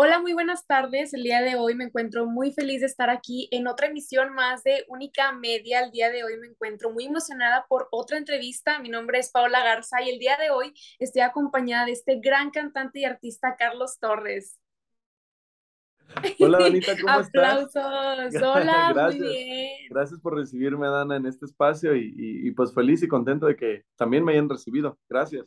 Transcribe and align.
Hola, 0.00 0.20
muy 0.20 0.32
buenas 0.32 0.64
tardes. 0.64 1.12
El 1.12 1.24
día 1.24 1.42
de 1.42 1.56
hoy 1.56 1.74
me 1.74 1.82
encuentro 1.82 2.24
muy 2.24 2.52
feliz 2.52 2.82
de 2.82 2.86
estar 2.86 3.10
aquí 3.10 3.48
en 3.50 3.66
otra 3.66 3.88
emisión 3.88 4.32
más 4.32 4.62
de 4.62 4.84
Única 4.86 5.32
Media. 5.32 5.80
El 5.80 5.90
día 5.90 6.08
de 6.08 6.22
hoy 6.22 6.38
me 6.38 6.46
encuentro 6.46 6.92
muy 6.92 7.06
emocionada 7.06 7.66
por 7.68 7.88
otra 7.90 8.16
entrevista. 8.16 8.78
Mi 8.78 8.90
nombre 8.90 9.18
es 9.18 9.32
Paola 9.32 9.58
Garza 9.64 10.00
y 10.00 10.10
el 10.10 10.20
día 10.20 10.36
de 10.36 10.50
hoy 10.50 10.72
estoy 11.00 11.22
acompañada 11.22 11.86
de 11.86 11.90
este 11.90 12.20
gran 12.20 12.52
cantante 12.52 13.00
y 13.00 13.06
artista 13.06 13.56
Carlos 13.58 13.98
Torres. 13.98 14.60
Hola, 16.38 16.58
Danita, 16.62 16.92
¿cómo 16.96 17.18
estás? 17.18 17.74
Aplausos. 17.74 18.42
Hola, 18.54 18.92
Gracias. 18.94 19.20
muy 19.20 19.28
bien. 19.36 19.70
Gracias 19.90 20.20
por 20.20 20.36
recibirme, 20.36 20.86
Dana, 20.86 21.16
en 21.16 21.26
este 21.26 21.44
espacio 21.44 21.96
y, 21.96 22.14
y, 22.16 22.46
y 22.46 22.50
pues 22.52 22.72
feliz 22.72 23.02
y 23.02 23.08
contento 23.08 23.46
de 23.46 23.56
que 23.56 23.82
también 23.96 24.22
me 24.22 24.30
hayan 24.30 24.48
recibido. 24.48 24.96
Gracias. 25.08 25.44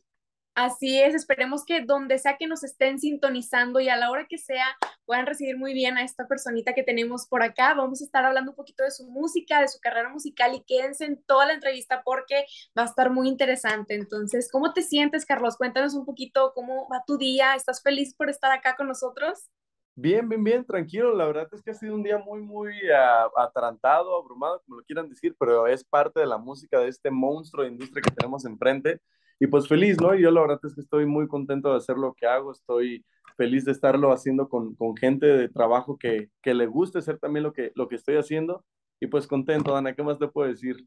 Así 0.54 1.00
es, 1.00 1.16
esperemos 1.16 1.64
que 1.64 1.80
donde 1.82 2.20
sea 2.20 2.36
que 2.38 2.46
nos 2.46 2.66
estén 2.66 3.00
sintonizando 3.00 3.80
y 3.80 3.88
a 3.88 3.96
la 3.96 4.12
hora 4.12 4.28
que 4.28 4.38
sea 4.38 4.66
puedan 5.06 5.26
recibir 5.26 5.58
muy 5.58 5.74
bien 5.74 5.98
a 5.98 6.04
esta 6.04 6.28
personita 6.28 6.73
que 6.73 6.84
tenemos 6.84 7.26
por 7.26 7.42
acá. 7.42 7.73
Vamos 7.73 8.02
a 8.02 8.04
estar 8.04 8.26
hablando 8.26 8.52
un 8.52 8.56
poquito 8.58 8.84
de 8.84 8.92
su 8.92 9.09
música, 9.09 9.62
de 9.62 9.70
su 9.70 9.80
carrera 9.80 10.09
musical 10.09 10.54
y 10.54 10.64
quédense 10.64 11.06
en 11.06 11.23
toda 11.23 11.45
la 11.45 11.54
entrevista 11.54 12.02
porque 12.04 12.45
va 12.78 12.84
a 12.84 12.86
estar 12.86 13.12
muy 13.12 13.30
interesante. 13.30 13.95
Entonces, 13.95 14.50
¿cómo 14.52 14.73
te 14.73 14.82
sientes, 14.82 15.26
Carlos? 15.26 15.56
Cuéntanos 15.56 15.94
un 15.94 16.06
poquito 16.06 16.52
cómo 16.54 16.88
va 16.90 17.04
tu 17.08 17.18
día. 17.18 17.56
¿Estás 17.56 17.81
feliz 17.81 18.14
por 18.14 18.30
estar 18.30 18.52
acá 18.52 18.76
con 18.76 18.88
nosotros? 18.88 19.50
Bien, 19.95 20.28
bien, 20.28 20.44
bien, 20.44 20.66
tranquilo. 20.66 21.16
La 21.16 21.26
verdad 21.26 21.48
es 21.54 21.62
que 21.62 21.72
ha 21.72 21.76
sido 21.76 21.95
un 21.95 22.04
día 22.04 22.18
muy, 22.18 22.42
muy 22.42 22.73
uh, 22.90 23.40
abrumado, 23.40 24.62
como 24.66 24.78
lo 24.78 24.84
quieran 24.84 25.08
decir, 25.08 25.34
pero 25.40 25.68
es 25.68 25.84
parte 25.84 26.20
de 26.20 26.26
la 26.26 26.38
música 26.38 26.80
de 26.80 26.90
este 26.90 27.09
monstruo 27.09 27.64
de 27.64 27.72
industria 27.72 28.02
que 28.02 28.16
tenemos 28.16 28.44
enfrente 28.44 29.00
y 29.41 29.48
pues 29.48 29.68
feliz, 29.68 30.00
¿no? 30.00 30.13
Yo 30.13 30.30
la 30.30 30.41
verdad 30.41 30.59
es 30.63 30.76
que 30.76 30.81
estoy 30.81 31.08
muy 31.08 31.27
contento 31.27 31.72
de 31.72 31.77
hacer 31.77 31.98
lo 31.98 32.13
que 32.13 32.27
hago, 32.27 32.52
estoy 32.52 33.04
feliz 33.36 33.66
de 33.66 33.72
estarlo 33.72 34.12
haciendo 34.12 34.48
con, 34.48 34.76
con 34.76 34.95
gente 34.95 35.26
de 35.26 35.50
trabajo 35.50 35.98
que, 35.98 36.30
que, 36.44 36.54
le 36.54 36.67
guste 36.67 37.00
hacer 37.00 37.17
también 37.17 37.41
lo 37.41 37.52
que, 37.52 37.72
lo 37.73 37.88
que 37.88 37.95
estoy 37.95 38.17
haciendo 38.17 38.64
y 39.00 39.08
pues 39.08 39.25
contento, 39.25 39.75
Ana, 39.75 39.95
¿qué 39.95 40.03
más 40.03 40.19
te 40.19 40.28
puedo 40.28 40.47
decir? 40.47 40.86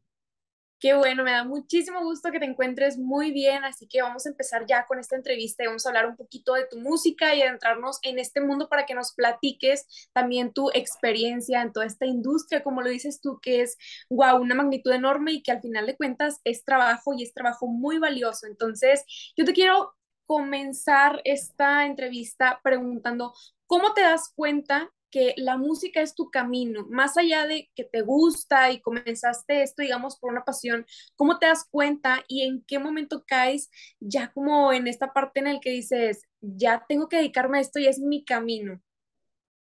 Qué 0.77 0.93
bueno, 0.93 1.23
me 1.23 1.31
da 1.31 1.45
muchísimo 1.45 2.03
gusto 2.03 2.31
que 2.31 2.39
te 2.39 2.45
encuentres 2.45 2.97
muy 2.97 3.31
bien, 3.31 3.63
así 3.63 3.87
que 3.87 4.01
vamos 4.01 4.25
a 4.25 4.29
empezar 4.29 4.65
ya 4.67 4.85
con 4.85 4.99
esta 4.99 5.15
entrevista 5.15 5.63
y 5.63 5.67
vamos 5.67 5.85
a 5.85 5.89
hablar 5.89 6.05
un 6.05 6.17
poquito 6.17 6.53
de 6.53 6.67
tu 6.67 6.77
música 6.79 7.33
y 7.33 7.41
adentrarnos 7.41 7.97
en 8.03 8.19
este 8.19 8.41
mundo 8.41 8.67
para 8.67 8.85
que 8.85 8.93
nos 8.93 9.13
platiques 9.13 9.87
también 10.13 10.51
tu 10.53 10.69
experiencia 10.73 11.61
en 11.61 11.71
toda 11.71 11.85
esta 11.85 12.05
industria, 12.05 12.61
como 12.61 12.81
lo 12.81 12.89
dices 12.89 13.21
tú, 13.21 13.39
que 13.41 13.61
es, 13.61 13.77
wow, 14.09 14.35
una 14.39 14.53
magnitud 14.53 14.91
enorme 14.91 15.31
y 15.31 15.41
que 15.41 15.51
al 15.53 15.61
final 15.61 15.85
de 15.85 15.95
cuentas 15.95 16.41
es 16.43 16.63
trabajo 16.65 17.13
y 17.13 17.23
es 17.23 17.33
trabajo 17.33 17.67
muy 17.67 17.97
valioso. 17.97 18.45
Entonces, 18.45 19.05
yo 19.37 19.45
te 19.45 19.53
quiero 19.53 19.95
comenzar 20.27 21.21
esta 21.23 21.85
entrevista 21.85 22.59
preguntando, 22.63 23.33
¿cómo 23.65 23.93
te 23.93 24.01
das 24.01 24.31
cuenta 24.35 24.91
que 25.15 25.33
la 25.37 25.55
música 25.55 26.01
es 26.01 26.13
tu 26.13 26.29
camino, 26.29 26.85
más 26.89 27.15
allá 27.15 27.47
de 27.47 27.69
que 27.73 27.85
te 27.85 28.01
gusta 28.01 28.73
y 28.73 28.81
comenzaste 28.81 29.61
esto, 29.61 29.81
digamos, 29.81 30.19
por 30.19 30.29
una 30.29 30.43
pasión, 30.43 30.85
¿cómo 31.15 31.39
te 31.39 31.45
das 31.45 31.65
cuenta 31.71 32.25
y 32.27 32.41
en 32.41 32.65
qué 32.67 32.79
momento 32.79 33.23
caes 33.25 33.71
ya 34.01 34.33
como 34.33 34.73
en 34.73 34.87
esta 34.87 35.13
parte 35.13 35.39
en 35.39 35.47
el 35.47 35.61
que 35.61 35.69
dices, 35.69 36.23
ya 36.41 36.83
tengo 36.89 37.07
que 37.07 37.15
dedicarme 37.15 37.59
a 37.59 37.61
esto 37.61 37.79
y 37.79 37.85
es 37.85 37.97
mi 37.97 38.25
camino? 38.25 38.81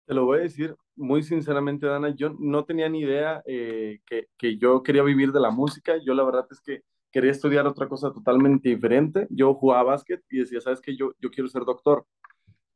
Te 0.04 0.12
lo 0.12 0.26
voy 0.26 0.40
a 0.40 0.42
decir 0.42 0.76
muy 0.96 1.22
sinceramente, 1.22 1.86
Dana, 1.86 2.14
yo 2.14 2.36
no 2.38 2.66
tenía 2.66 2.90
ni 2.90 3.00
idea 3.00 3.42
eh, 3.46 4.00
que, 4.04 4.26
que 4.36 4.58
yo 4.58 4.82
quería 4.82 5.02
vivir 5.02 5.32
de 5.32 5.40
la 5.40 5.50
música, 5.50 5.94
yo 6.04 6.12
la 6.12 6.24
verdad 6.24 6.46
es 6.50 6.60
que 6.60 6.82
quería 7.10 7.30
estudiar 7.30 7.66
otra 7.66 7.88
cosa 7.88 8.12
totalmente 8.12 8.68
diferente, 8.68 9.26
yo 9.30 9.54
jugaba 9.54 9.92
básquet 9.92 10.22
y 10.28 10.40
decía, 10.40 10.60
sabes 10.60 10.82
que 10.82 10.94
yo, 10.94 11.12
yo 11.18 11.30
quiero 11.30 11.48
ser 11.48 11.64
doctor 11.64 12.04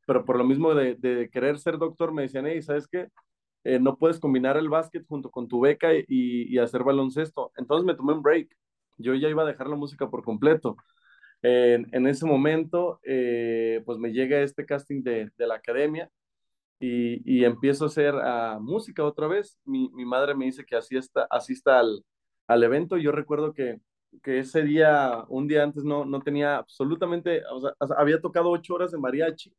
pero 0.05 0.25
por 0.25 0.37
lo 0.37 0.43
mismo 0.43 0.73
de, 0.75 0.95
de 0.95 1.29
querer 1.29 1.59
ser 1.59 1.77
doctor, 1.77 2.13
me 2.13 2.23
decían, 2.23 2.45
hey, 2.47 2.61
¿sabes 2.61 2.87
qué? 2.87 3.09
Eh, 3.63 3.79
no 3.79 3.97
puedes 3.97 4.19
combinar 4.19 4.57
el 4.57 4.69
básquet 4.69 5.05
junto 5.07 5.31
con 5.31 5.47
tu 5.47 5.61
beca 5.61 5.93
y, 5.93 6.05
y, 6.07 6.57
hacer 6.59 6.83
baloncesto. 6.83 7.51
Entonces 7.57 7.85
me 7.85 7.95
tomé 7.95 8.13
un 8.13 8.21
break. 8.21 8.49
Yo 8.97 9.15
ya 9.15 9.29
iba 9.29 9.43
a 9.43 9.45
dejar 9.45 9.67
la 9.69 9.75
música 9.75 10.09
por 10.09 10.23
completo. 10.23 10.75
En 11.45 12.07
ese 12.07 12.25
momento, 12.25 12.99
eh, 13.03 13.81
pues 13.85 13.97
me 13.99 14.13
llega 14.13 14.41
este 14.41 14.65
casting 14.65 15.03
de, 15.03 15.29
de 15.37 15.47
la 15.47 15.55
academia 15.55 16.09
y, 16.79 17.21
y, 17.25 17.45
empiezo 17.45 17.85
a 17.85 17.87
hacer 17.87 18.15
uh, 18.15 18.59
música 18.61 19.03
otra 19.03 19.27
vez. 19.27 19.59
Mi, 19.65 19.89
mi, 19.93 20.05
madre 20.05 20.35
me 20.35 20.45
dice 20.45 20.65
que 20.65 20.75
así 20.75 20.97
está, 20.97 21.27
asista 21.29 21.79
al, 21.79 22.05
al 22.47 22.63
evento. 22.63 22.97
Yo 22.97 23.11
recuerdo 23.11 23.53
que, 23.53 23.79
que 24.23 24.39
ese 24.39 24.63
día, 24.63 25.23
un 25.29 25.47
día 25.47 25.63
antes, 25.63 25.83
no, 25.83 26.05
no 26.05 26.21
tenía 26.21 26.57
absolutamente, 26.57 27.43
había 27.97 28.21
tocado 28.21 28.49
ocho 28.51 28.75
horas 28.75 28.91
de 28.91 28.99
mariachi 28.99 29.53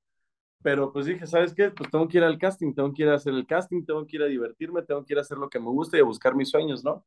pero 0.64 0.90
pues 0.90 1.04
dije, 1.04 1.26
¿sabes 1.26 1.52
qué? 1.52 1.70
Pues 1.70 1.90
tengo 1.90 2.08
que 2.08 2.16
ir 2.16 2.24
al 2.24 2.38
casting, 2.38 2.72
tengo 2.72 2.90
que 2.94 3.02
ir 3.02 3.10
a 3.10 3.16
hacer 3.16 3.34
el 3.34 3.46
casting, 3.46 3.84
tengo 3.84 4.06
que 4.06 4.16
ir 4.16 4.22
a 4.22 4.26
divertirme, 4.28 4.80
tengo 4.80 5.04
que 5.04 5.12
ir 5.12 5.18
a 5.18 5.20
hacer 5.20 5.36
lo 5.36 5.50
que 5.50 5.60
me 5.60 5.66
gusta 5.66 5.98
y 5.98 6.00
a 6.00 6.04
buscar 6.04 6.34
mis 6.34 6.48
sueños, 6.48 6.82
¿no? 6.82 7.04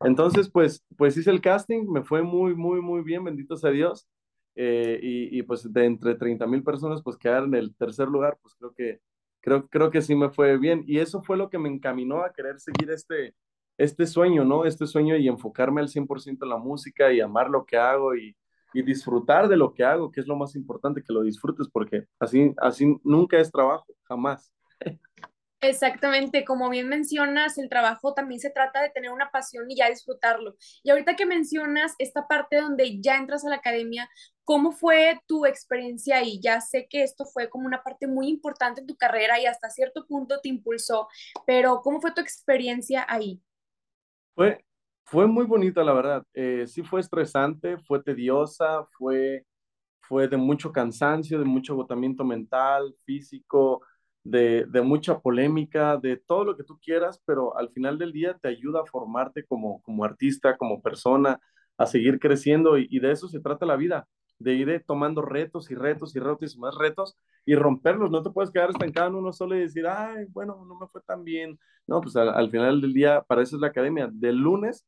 Entonces, 0.00 0.50
pues, 0.50 0.84
pues 0.96 1.16
hice 1.16 1.30
el 1.30 1.40
casting, 1.40 1.86
me 1.88 2.02
fue 2.02 2.22
muy, 2.22 2.56
muy, 2.56 2.80
muy 2.80 3.02
bien, 3.02 3.22
benditos 3.22 3.64
a 3.64 3.70
Dios. 3.70 4.08
Eh, 4.56 4.98
y, 5.00 5.38
y, 5.38 5.42
pues 5.44 5.72
de 5.72 5.84
entre 5.84 6.16
30 6.16 6.44
mil 6.48 6.64
personas, 6.64 7.00
pues 7.00 7.16
quedar 7.16 7.44
en 7.44 7.54
el 7.54 7.72
tercer 7.76 8.08
lugar, 8.08 8.36
pues 8.42 8.56
creo 8.56 8.74
que, 8.74 9.00
creo, 9.42 9.68
creo 9.68 9.90
que 9.92 10.02
sí 10.02 10.16
me 10.16 10.30
fue 10.30 10.58
bien. 10.58 10.82
Y 10.84 10.98
eso 10.98 11.22
fue 11.22 11.36
lo 11.36 11.50
que 11.50 11.58
me 11.58 11.68
encaminó 11.68 12.24
a 12.24 12.32
querer 12.32 12.58
seguir 12.58 12.90
este, 12.90 13.32
este 13.76 14.06
sueño, 14.06 14.44
¿no? 14.44 14.64
Este 14.64 14.88
sueño 14.88 15.16
y 15.16 15.28
enfocarme 15.28 15.82
al 15.82 15.88
100% 15.88 16.42
en 16.42 16.48
la 16.48 16.58
música 16.58 17.12
y 17.12 17.20
amar 17.20 17.48
lo 17.48 17.64
que 17.64 17.76
hago 17.76 18.16
y, 18.16 18.34
y 18.74 18.82
disfrutar 18.82 19.48
de 19.48 19.56
lo 19.56 19.72
que 19.72 19.84
hago, 19.84 20.10
que 20.10 20.20
es 20.20 20.26
lo 20.26 20.36
más 20.36 20.54
importante, 20.54 21.02
que 21.02 21.12
lo 21.12 21.22
disfrutes, 21.22 21.68
porque 21.72 22.06
así, 22.18 22.54
así 22.58 22.96
nunca 23.04 23.38
es 23.38 23.50
trabajo, 23.50 23.86
jamás. 24.04 24.52
Exactamente, 25.60 26.44
como 26.44 26.70
bien 26.70 26.88
mencionas, 26.88 27.58
el 27.58 27.68
trabajo 27.68 28.14
también 28.14 28.38
se 28.40 28.50
trata 28.50 28.80
de 28.80 28.90
tener 28.90 29.10
una 29.10 29.32
pasión 29.32 29.68
y 29.68 29.74
ya 29.76 29.90
disfrutarlo. 29.90 30.54
Y 30.84 30.90
ahorita 30.90 31.16
que 31.16 31.26
mencionas 31.26 31.96
esta 31.98 32.28
parte 32.28 32.60
donde 32.60 33.00
ya 33.00 33.16
entras 33.16 33.44
a 33.44 33.48
la 33.48 33.56
academia, 33.56 34.08
¿cómo 34.44 34.70
fue 34.70 35.18
tu 35.26 35.46
experiencia 35.46 36.18
ahí? 36.18 36.38
Ya 36.40 36.60
sé 36.60 36.86
que 36.88 37.02
esto 37.02 37.24
fue 37.24 37.50
como 37.50 37.66
una 37.66 37.82
parte 37.82 38.06
muy 38.06 38.28
importante 38.28 38.82
en 38.82 38.86
tu 38.86 38.96
carrera 38.96 39.40
y 39.40 39.46
hasta 39.46 39.68
cierto 39.68 40.06
punto 40.06 40.40
te 40.40 40.48
impulsó, 40.48 41.08
pero 41.44 41.80
¿cómo 41.82 42.00
fue 42.00 42.12
tu 42.12 42.20
experiencia 42.20 43.04
ahí? 43.08 43.42
Fue, 44.36 44.64
fue 45.10 45.26
muy 45.26 45.46
bonita, 45.46 45.82
la 45.84 45.92
verdad. 45.94 46.24
Eh, 46.34 46.66
sí 46.66 46.82
fue 46.82 47.00
estresante, 47.00 47.78
fue 47.78 48.02
tediosa, 48.02 48.84
fue, 48.98 49.44
fue 50.00 50.28
de 50.28 50.36
mucho 50.36 50.72
cansancio, 50.72 51.38
de 51.38 51.44
mucho 51.46 51.72
agotamiento 51.74 52.24
mental, 52.24 52.94
físico, 53.04 53.82
de, 54.24 54.66
de, 54.68 54.82
mucha 54.82 55.20
polémica, 55.20 55.96
de 55.96 56.18
todo 56.18 56.44
lo 56.44 56.56
que 56.56 56.64
tú 56.64 56.78
quieras, 56.80 57.22
pero 57.26 57.56
al 57.56 57.70
final 57.70 57.98
del 57.98 58.12
día 58.12 58.36
te 58.40 58.48
ayuda 58.48 58.82
a 58.82 58.86
formarte 58.86 59.44
como, 59.46 59.82
como 59.82 60.04
artista, 60.04 60.56
como 60.58 60.82
persona, 60.82 61.40
a 61.78 61.86
seguir 61.86 62.18
creciendo 62.20 62.78
y, 62.78 62.86
y 62.90 63.00
de 63.00 63.12
eso 63.12 63.28
se 63.28 63.40
trata 63.40 63.64
la 63.66 63.76
vida, 63.76 64.06
de 64.38 64.54
ir 64.54 64.84
tomando 64.86 65.22
retos 65.22 65.70
y 65.70 65.74
retos 65.74 66.14
y 66.16 66.20
retos 66.20 66.54
y 66.54 66.58
más 66.58 66.74
retos 66.76 67.16
y 67.46 67.54
romperlos. 67.54 68.10
No 68.10 68.22
te 68.22 68.30
puedes 68.30 68.50
quedar 68.50 68.70
estancado 68.70 69.08
en 69.08 69.14
uno 69.16 69.32
solo 69.32 69.56
y 69.56 69.60
decir, 69.60 69.86
ay, 69.86 70.26
bueno, 70.30 70.64
no 70.66 70.78
me 70.78 70.86
fue 70.88 71.00
tan 71.02 71.24
bien. 71.24 71.58
No, 71.86 72.00
pues 72.02 72.14
al, 72.16 72.28
al 72.28 72.50
final 72.50 72.80
del 72.80 72.92
día, 72.92 73.22
para 73.22 73.42
eso 73.42 73.56
es 73.56 73.62
la 73.62 73.68
academia. 73.68 74.08
Del 74.12 74.36
lunes 74.36 74.84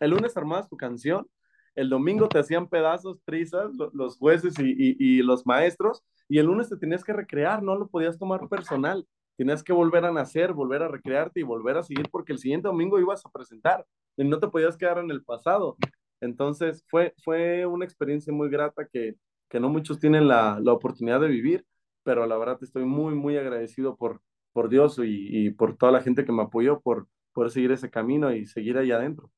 el 0.00 0.10
lunes 0.10 0.36
armabas 0.36 0.68
tu 0.68 0.76
canción, 0.76 1.26
el 1.74 1.88
domingo 1.90 2.28
te 2.28 2.38
hacían 2.40 2.68
pedazos, 2.68 3.20
trizas, 3.24 3.70
los 3.92 4.18
jueces 4.18 4.58
y, 4.58 4.96
y, 4.98 5.22
los 5.22 5.46
maestros, 5.46 6.02
y 6.28 6.38
el 6.38 6.46
lunes 6.46 6.68
te 6.68 6.76
tenías 6.76 7.04
que 7.04 7.12
recrear, 7.12 7.62
no 7.62 7.76
lo 7.76 7.86
podías 7.88 8.18
tomar 8.18 8.48
personal, 8.48 9.06
tenías 9.36 9.62
que 9.62 9.72
volver 9.72 10.04
a 10.04 10.10
nacer, 10.12 10.52
volver 10.52 10.82
a 10.82 10.88
recrearte 10.88 11.40
y 11.40 11.44
volver 11.44 11.76
a 11.76 11.84
seguir 11.84 12.08
porque 12.10 12.32
el 12.32 12.38
siguiente 12.40 12.66
domingo 12.66 12.98
ibas 12.98 13.24
a 13.24 13.30
presentar 13.30 13.86
y 14.16 14.24
no 14.24 14.40
te 14.40 14.48
podías 14.48 14.76
quedar 14.76 14.98
en 14.98 15.10
el 15.12 15.22
pasado. 15.22 15.76
Entonces 16.20 16.84
fue, 16.88 17.14
fue 17.24 17.64
una 17.64 17.84
experiencia 17.84 18.32
muy 18.32 18.48
grata 18.50 18.86
que, 18.92 19.14
que 19.48 19.60
no 19.60 19.68
muchos 19.68 20.00
tienen 20.00 20.26
la, 20.26 20.58
la 20.60 20.72
oportunidad 20.72 21.20
de 21.20 21.28
vivir, 21.28 21.64
pero 22.02 22.26
la 22.26 22.36
verdad 22.38 22.58
estoy 22.60 22.84
muy, 22.84 23.14
muy 23.14 23.36
agradecido 23.36 23.96
por, 23.96 24.20
por 24.52 24.68
Dios 24.68 24.98
y, 24.98 25.46
y 25.46 25.50
por 25.50 25.76
toda 25.76 25.92
la 25.92 26.02
gente 26.02 26.24
que 26.24 26.32
me 26.32 26.42
apoyó 26.42 26.80
por 26.80 27.06
poder 27.32 27.52
seguir 27.52 27.70
ese 27.70 27.88
camino 27.88 28.32
y 28.34 28.46
seguir 28.46 28.76
ahí 28.78 28.90
adentro. 28.90 29.30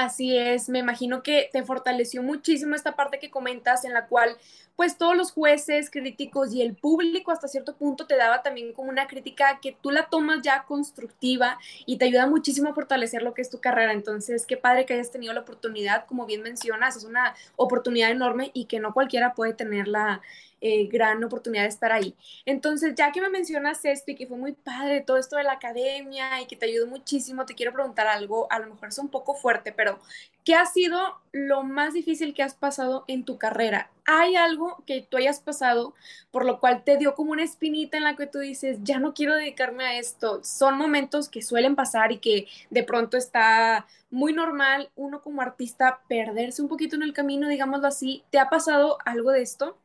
Así 0.00 0.38
es, 0.38 0.68
me 0.68 0.78
imagino 0.78 1.24
que 1.24 1.50
te 1.52 1.64
fortaleció 1.64 2.22
muchísimo 2.22 2.76
esta 2.76 2.94
parte 2.94 3.18
que 3.18 3.32
comentas 3.32 3.84
en 3.84 3.92
la 3.92 4.06
cual 4.06 4.36
pues 4.76 4.96
todos 4.96 5.16
los 5.16 5.32
jueces, 5.32 5.90
críticos 5.90 6.54
y 6.54 6.62
el 6.62 6.76
público 6.76 7.32
hasta 7.32 7.48
cierto 7.48 7.74
punto 7.74 8.06
te 8.06 8.16
daba 8.16 8.44
también 8.44 8.72
como 8.72 8.90
una 8.90 9.08
crítica 9.08 9.58
que 9.60 9.76
tú 9.82 9.90
la 9.90 10.08
tomas 10.08 10.40
ya 10.42 10.62
constructiva 10.68 11.58
y 11.84 11.98
te 11.98 12.04
ayuda 12.04 12.28
muchísimo 12.28 12.68
a 12.68 12.74
fortalecer 12.74 13.22
lo 13.22 13.34
que 13.34 13.42
es 13.42 13.50
tu 13.50 13.58
carrera. 13.58 13.92
Entonces, 13.92 14.46
qué 14.46 14.56
padre 14.56 14.86
que 14.86 14.94
hayas 14.94 15.10
tenido 15.10 15.32
la 15.32 15.40
oportunidad, 15.40 16.06
como 16.06 16.26
bien 16.26 16.42
mencionas, 16.42 16.96
es 16.96 17.02
una 17.02 17.34
oportunidad 17.56 18.12
enorme 18.12 18.52
y 18.54 18.66
que 18.66 18.78
no 18.78 18.94
cualquiera 18.94 19.34
puede 19.34 19.52
tenerla 19.52 20.22
eh, 20.60 20.86
gran 20.88 21.22
oportunidad 21.24 21.62
de 21.62 21.68
estar 21.68 21.92
ahí. 21.92 22.14
Entonces, 22.44 22.94
ya 22.96 23.12
que 23.12 23.20
me 23.20 23.30
mencionas 23.30 23.84
esto 23.84 24.10
y 24.10 24.14
que 24.16 24.26
fue 24.26 24.36
muy 24.36 24.52
padre 24.52 25.00
todo 25.00 25.16
esto 25.16 25.36
de 25.36 25.44
la 25.44 25.52
academia 25.52 26.40
y 26.40 26.46
que 26.46 26.56
te 26.56 26.66
ayudó 26.66 26.86
muchísimo, 26.86 27.46
te 27.46 27.54
quiero 27.54 27.72
preguntar 27.72 28.06
algo, 28.06 28.46
a 28.50 28.58
lo 28.58 28.66
mejor 28.68 28.88
es 28.88 28.98
un 28.98 29.08
poco 29.08 29.34
fuerte, 29.34 29.72
pero 29.72 29.98
¿qué 30.44 30.54
ha 30.54 30.66
sido 30.66 30.98
lo 31.32 31.62
más 31.62 31.94
difícil 31.94 32.34
que 32.34 32.42
has 32.42 32.54
pasado 32.54 33.04
en 33.08 33.24
tu 33.24 33.38
carrera? 33.38 33.90
¿Hay 34.06 34.36
algo 34.36 34.82
que 34.86 35.02
tú 35.02 35.16
hayas 35.18 35.40
pasado 35.40 35.94
por 36.30 36.44
lo 36.44 36.60
cual 36.60 36.82
te 36.84 36.96
dio 36.96 37.14
como 37.14 37.32
una 37.32 37.44
espinita 37.44 37.96
en 37.96 38.04
la 38.04 38.16
que 38.16 38.26
tú 38.26 38.38
dices, 38.38 38.78
ya 38.82 38.98
no 38.98 39.14
quiero 39.14 39.34
dedicarme 39.34 39.84
a 39.84 39.98
esto? 39.98 40.42
Son 40.44 40.76
momentos 40.78 41.28
que 41.28 41.42
suelen 41.42 41.76
pasar 41.76 42.12
y 42.12 42.18
que 42.18 42.48
de 42.70 42.82
pronto 42.82 43.16
está 43.16 43.86
muy 44.10 44.32
normal 44.32 44.90
uno 44.96 45.22
como 45.22 45.42
artista 45.42 46.00
perderse 46.08 46.62
un 46.62 46.68
poquito 46.68 46.96
en 46.96 47.02
el 47.02 47.12
camino, 47.12 47.48
digámoslo 47.48 47.86
así. 47.88 48.24
¿Te 48.30 48.38
ha 48.38 48.48
pasado 48.50 48.98
algo 49.04 49.30
de 49.32 49.42
esto? 49.42 49.78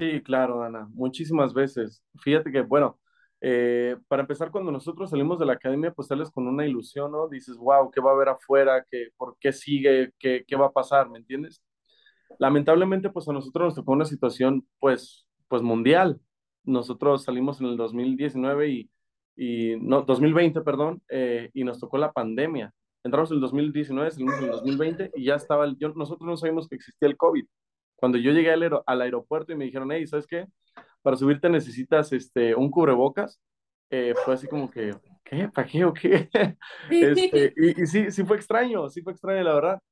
Sí, 0.00 0.22
claro, 0.22 0.62
Ana, 0.62 0.88
muchísimas 0.94 1.52
veces. 1.52 2.02
Fíjate 2.22 2.50
que, 2.50 2.62
bueno, 2.62 2.98
eh, 3.42 3.96
para 4.08 4.22
empezar, 4.22 4.50
cuando 4.50 4.72
nosotros 4.72 5.10
salimos 5.10 5.38
de 5.38 5.44
la 5.44 5.52
academia, 5.52 5.92
pues 5.92 6.08
sales 6.08 6.30
con 6.30 6.46
una 6.48 6.66
ilusión, 6.66 7.12
¿no? 7.12 7.28
Dices, 7.28 7.58
wow, 7.58 7.90
¿qué 7.90 8.00
va 8.00 8.12
a 8.12 8.14
haber 8.14 8.30
afuera? 8.30 8.82
¿Qué, 8.90 9.08
¿Por 9.18 9.36
qué 9.38 9.52
sigue? 9.52 10.12
¿Qué, 10.18 10.42
¿Qué 10.46 10.56
va 10.56 10.68
a 10.68 10.72
pasar? 10.72 11.10
¿Me 11.10 11.18
entiendes? 11.18 11.62
Lamentablemente, 12.38 13.10
pues 13.10 13.28
a 13.28 13.34
nosotros 13.34 13.66
nos 13.66 13.74
tocó 13.74 13.92
una 13.92 14.06
situación, 14.06 14.66
pues, 14.78 15.26
pues 15.48 15.60
mundial. 15.62 16.18
Nosotros 16.64 17.24
salimos 17.24 17.60
en 17.60 17.66
el 17.68 17.76
2019 17.76 18.68
y, 18.70 18.90
y 19.36 19.76
no, 19.80 20.02
2020, 20.02 20.62
perdón, 20.62 21.02
eh, 21.10 21.50
y 21.52 21.64
nos 21.64 21.78
tocó 21.78 21.98
la 21.98 22.12
pandemia. 22.12 22.72
Entramos 23.04 23.30
en 23.32 23.36
el 23.36 23.40
2019, 23.42 24.10
salimos 24.12 24.38
en 24.38 24.44
el 24.44 24.50
2020 24.52 25.10
y 25.14 25.24
ya 25.26 25.34
estaba, 25.34 25.66
el, 25.66 25.76
yo, 25.78 25.90
nosotros 25.90 26.26
no 26.26 26.36
sabíamos 26.38 26.68
que 26.68 26.76
existía 26.76 27.08
el 27.08 27.18
COVID. 27.18 27.44
Cuando 28.00 28.18
yo 28.18 28.32
llegué 28.32 28.50
al, 28.50 28.62
aer 28.62 28.80
al 28.86 29.02
aeropuerto 29.02 29.52
y 29.52 29.56
me 29.56 29.66
dijeron, 29.66 29.92
hey, 29.92 30.06
¿sabes 30.06 30.26
qué? 30.26 30.46
Para 31.02 31.16
subirte 31.16 31.48
necesitas 31.50 32.12
este, 32.12 32.54
un 32.54 32.70
cubrebocas. 32.70 33.38
Eh, 33.90 34.14
fue 34.24 34.34
así 34.34 34.46
como 34.48 34.70
que, 34.70 34.94
¿qué? 35.22 35.48
¿Para 35.48 35.66
qué 35.68 35.84
o 35.84 35.92
qué? 35.92 36.30
este, 36.90 37.52
y, 37.56 37.82
y 37.82 37.86
sí, 37.86 38.10
sí 38.10 38.24
fue 38.24 38.36
extraño, 38.36 38.88
sí 38.88 39.02
fue 39.02 39.12
extraño, 39.12 39.42
la 39.42 39.54
verdad. 39.54 39.82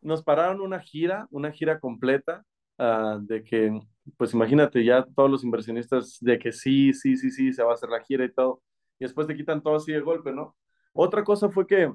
Nos 0.00 0.22
pararon 0.22 0.60
una 0.60 0.80
gira, 0.80 1.26
una 1.30 1.52
gira 1.52 1.78
completa, 1.78 2.44
uh, 2.78 3.18
de 3.20 3.44
que, 3.44 3.78
pues 4.16 4.32
imagínate 4.32 4.82
ya 4.84 5.04
todos 5.04 5.30
los 5.30 5.44
inversionistas 5.44 6.18
de 6.20 6.38
que 6.38 6.52
sí, 6.52 6.94
sí, 6.94 7.16
sí, 7.16 7.30
sí, 7.30 7.52
se 7.52 7.62
va 7.62 7.72
a 7.72 7.74
hacer 7.74 7.90
la 7.90 8.02
gira 8.02 8.24
y 8.24 8.32
todo, 8.32 8.62
y 8.98 9.04
después 9.04 9.26
te 9.26 9.36
quitan 9.36 9.62
todo 9.62 9.76
así 9.76 9.92
de 9.92 10.00
golpe, 10.00 10.32
¿no? 10.32 10.56
Otra 10.92 11.24
cosa 11.24 11.50
fue 11.50 11.66
que 11.66 11.92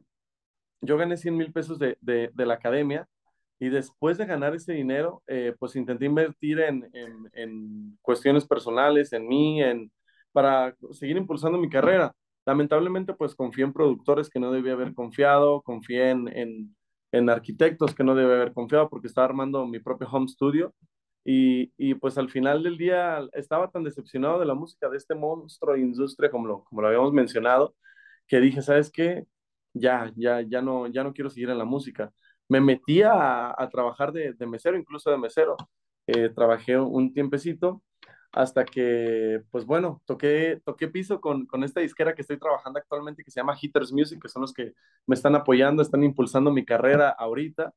yo 0.82 0.98
gané 0.98 1.18
100 1.18 1.38
mil 1.38 1.52
pesos 1.52 1.80
de, 1.80 1.98
de, 2.02 2.30
de 2.34 2.46
la 2.46 2.56
academia 2.56 3.08
y 3.60 3.70
después 3.70 4.18
de 4.18 4.26
ganar 4.26 4.56
ese 4.56 4.74
dinero, 4.74 5.24
eh, 5.28 5.56
pues 5.60 5.76
intenté 5.76 6.06
invertir 6.06 6.60
en, 6.60 6.90
en, 6.94 7.30
en, 7.34 7.98
cuestiones 8.02 8.46
personales, 8.46 9.14
en 9.14 9.28
mí, 9.28 9.62
en, 9.62 9.92
para 10.32 10.76
seguir 10.92 11.18
impulsando 11.18 11.58
mi 11.58 11.70
carrera. 11.70 12.14
Lamentablemente, 12.46 13.14
pues 13.14 13.36
confié 13.36 13.64
en 13.64 13.74
productores 13.74 14.30
que 14.30 14.40
no 14.40 14.52
debía 14.52 14.74
haber 14.74 14.94
confiado, 14.94 15.62
confié 15.62 16.10
en, 16.10 16.28
en, 16.30 16.76
en 17.12 17.30
arquitectos 17.30 17.96
que 17.96 18.04
no 18.04 18.16
debía 18.16 18.36
haber 18.36 18.54
confiado 18.54 18.90
porque 18.90 19.08
estaba 19.08 19.26
armando 19.26 19.66
mi 19.66 19.80
propio 19.80 20.08
home 20.12 20.28
studio. 20.28 20.74
Y, 21.26 21.72
y, 21.78 21.94
pues 21.96 22.18
al 22.18 22.30
final 22.30 22.64
del 22.64 22.78
día 22.78 23.26
estaba 23.34 23.72
tan 23.72 23.84
decepcionado 23.84 24.40
de 24.40 24.46
la 24.46 24.56
música 24.56 24.90
de 24.90 24.98
este 24.98 25.16
monstruo 25.16 25.74
de 25.74 25.80
industria, 25.82 26.30
como 26.30 26.48
lo, 26.48 26.64
como 26.66 26.82
lo 26.82 26.88
habíamos 26.90 27.14
mencionado, 27.14 27.76
que 28.28 28.42
dije, 28.42 28.62
¿sabes 28.62 28.92
qué? 28.92 29.26
Ya, 29.74 30.12
ya, 30.18 30.42
ya 30.42 30.62
no, 30.62 30.88
ya 30.88 31.04
no 31.04 31.14
quiero 31.14 31.30
seguir 31.30 31.50
en 31.50 31.58
la 31.58 31.66
música 31.66 32.12
me 32.50 32.62
metí 32.62 33.02
a, 33.04 33.56
trabajar 33.72 34.12
de, 34.12 34.34
de, 34.34 34.46
mesero, 34.46 34.78
incluso 34.78 35.10
de 35.10 35.18
mesero. 35.18 35.56
Eh, 36.08 36.30
trabajé 36.30 36.78
un 36.78 37.14
tiempecito 37.14 37.82
hasta 38.34 38.66
que, 38.66 39.42
pues 39.52 39.66
bueno, 39.66 40.02
toqué, 40.06 40.60
toqué 40.66 40.88
piso 40.88 41.22
con, 41.22 41.46
con 41.46 41.64
esta 41.64 41.82
disquera 41.82 42.16
que 42.16 42.24
estoy 42.24 42.40
trabajando 42.40 42.80
actualmente 42.80 43.24
que 43.24 43.32
se 43.32 43.40
llama 43.40 43.56
Hitters 43.60 43.94
Music, 43.94 44.20
que 44.22 44.28
son 44.28 44.42
los 44.42 44.54
que 44.54 44.74
me 45.06 45.16
están 45.16 45.36
apoyando, 45.36 45.84
están 45.84 46.04
impulsando 46.04 46.52
mi 46.52 46.66
carrera 46.66 47.10
ahorita. 47.10 47.74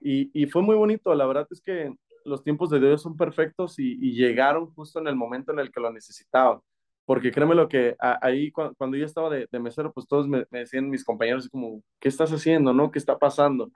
Y, 0.00 0.30
y 0.32 0.46
fue 0.46 0.62
muy 0.62 0.76
bonito, 0.76 1.14
la 1.14 1.26
verdad 1.26 1.46
es 1.50 1.60
que 1.60 1.92
los 2.24 2.42
tiempos 2.42 2.70
de 2.70 2.80
Dios 2.80 3.02
son 3.02 3.16
perfectos 3.16 3.78
y, 3.78 3.98
y, 4.00 4.12
llegaron 4.12 4.72
justo 4.74 4.98
en 4.98 5.08
el 5.08 5.16
momento 5.16 5.52
en 5.52 5.58
el 5.58 5.70
que 5.70 5.80
lo 5.80 5.92
necesitaba. 5.92 6.60
Porque 7.04 7.30
créeme 7.30 7.54
lo 7.54 7.68
que 7.68 7.96
a, 7.98 8.18
ahí 8.24 8.50
cuando, 8.50 8.74
cuando, 8.76 8.96
yo 8.96 9.06
estaba 9.06 9.30
de, 9.30 9.48
de 9.50 9.58
mesero, 9.58 9.92
pues 9.92 10.06
todos 10.06 10.28
me, 10.28 10.46
me, 10.50 10.60
decían 10.60 10.88
mis 10.90 11.04
compañeros 11.04 11.48
como, 11.48 11.82
¿qué 12.00 12.08
estás 12.08 12.30
haciendo? 12.32 12.72
¿No? 12.72 12.90
¿Qué 12.90 12.98
está 12.98 13.18
pasando? 13.18 13.70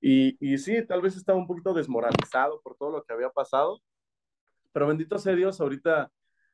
Y, 0.00 0.36
y 0.40 0.58
sí, 0.58 0.84
tal 0.86 1.02
vez 1.02 1.16
estaba 1.16 1.38
un 1.38 1.46
poquito 1.46 1.74
desmoralizado 1.74 2.60
por 2.62 2.76
todo 2.76 2.90
lo 2.90 3.04
que 3.04 3.12
había 3.12 3.30
pasado, 3.30 3.80
pero 4.72 4.86
bendito 4.86 5.18
sea 5.18 5.34
Dios, 5.34 5.60
ahorita 5.60 6.10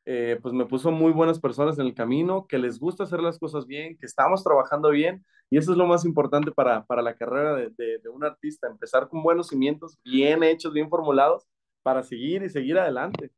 eh, 0.06 0.38
pues 0.42 0.54
me 0.54 0.66
puso 0.66 0.90
muy 0.90 1.12
buenas 1.12 1.40
personas 1.40 1.78
en 1.78 1.86
el 1.86 1.94
camino, 1.94 2.46
que 2.46 2.58
les 2.58 2.78
gusta 2.78 3.04
hacer 3.04 3.20
las 3.20 3.38
cosas 3.38 3.66
bien, 3.66 3.96
que 3.98 4.06
estamos 4.06 4.44
trabajando 4.44 4.90
bien, 4.90 5.24
y 5.50 5.58
eso 5.58 5.72
es 5.72 5.78
lo 5.78 5.86
más 5.86 6.04
importante 6.04 6.52
para, 6.52 6.84
para 6.84 7.02
la 7.02 7.16
carrera 7.16 7.54
de, 7.54 7.70
de, 7.70 7.98
de, 7.98 8.08
un 8.08 8.24
artista, 8.24 8.66
empezar 8.66 9.08
con 9.08 9.22
buenos 9.22 9.48
cimientos, 9.48 9.98
bien 10.04 10.42
hechos, 10.42 10.72
bien 10.72 10.88
formulados, 10.88 11.46
para 11.82 12.02
seguir 12.02 12.42
y 12.42 12.50
seguir 12.50 12.78
adelante. 12.78 13.30